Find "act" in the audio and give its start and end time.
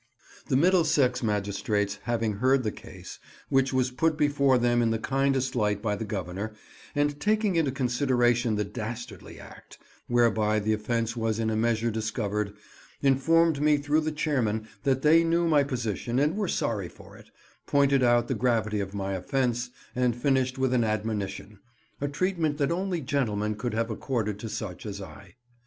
9.39-9.77